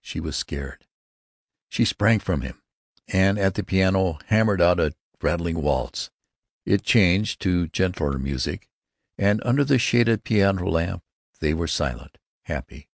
She 0.00 0.20
was 0.20 0.36
sacred. 0.36 0.86
She 1.68 1.84
sprang 1.84 2.20
from 2.20 2.42
him, 2.42 2.62
and 3.08 3.36
at 3.36 3.54
the 3.54 3.64
piano 3.64 4.20
hammered 4.26 4.62
out 4.62 4.78
a 4.78 4.94
rattling 5.20 5.60
waltz. 5.60 6.08
It 6.64 6.84
changed 6.84 7.40
to 7.40 7.66
gentler 7.66 8.16
music, 8.16 8.68
and 9.18 9.42
under 9.44 9.64
the 9.64 9.80
shaded 9.80 10.22
piano 10.22 10.68
lamp 10.68 11.02
they 11.40 11.52
were 11.52 11.66
silent, 11.66 12.18
happy. 12.42 12.90